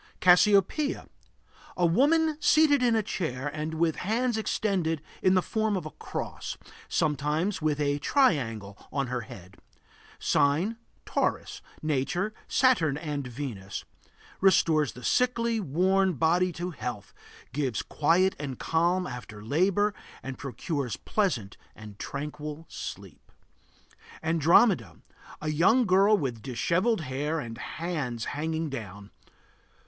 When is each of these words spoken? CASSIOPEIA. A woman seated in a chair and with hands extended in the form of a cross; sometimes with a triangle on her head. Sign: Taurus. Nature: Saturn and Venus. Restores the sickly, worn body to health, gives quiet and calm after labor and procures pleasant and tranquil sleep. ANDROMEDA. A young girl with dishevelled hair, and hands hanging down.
CASSIOPEIA. 0.19 1.07
A 1.77 1.85
woman 1.85 2.35
seated 2.41 2.81
in 2.81 2.95
a 2.95 3.03
chair 3.03 3.47
and 3.49 3.75
with 3.75 3.97
hands 3.97 4.35
extended 4.35 4.99
in 5.21 5.35
the 5.35 5.43
form 5.43 5.77
of 5.77 5.85
a 5.85 5.91
cross; 5.91 6.57
sometimes 6.89 7.61
with 7.61 7.79
a 7.79 7.99
triangle 7.99 8.75
on 8.91 9.05
her 9.05 9.21
head. 9.21 9.57
Sign: 10.17 10.77
Taurus. 11.05 11.61
Nature: 11.83 12.33
Saturn 12.47 12.97
and 12.97 13.27
Venus. 13.27 13.85
Restores 14.39 14.93
the 14.93 15.03
sickly, 15.03 15.59
worn 15.59 16.13
body 16.13 16.51
to 16.53 16.71
health, 16.71 17.13
gives 17.53 17.83
quiet 17.83 18.35
and 18.39 18.57
calm 18.57 19.05
after 19.05 19.45
labor 19.45 19.93
and 20.23 20.35
procures 20.35 20.97
pleasant 20.97 21.57
and 21.75 21.99
tranquil 21.99 22.65
sleep. 22.69 23.31
ANDROMEDA. 24.23 25.01
A 25.43 25.49
young 25.49 25.85
girl 25.85 26.17
with 26.17 26.41
dishevelled 26.41 27.01
hair, 27.01 27.39
and 27.39 27.59
hands 27.59 28.25
hanging 28.33 28.67
down. 28.67 29.11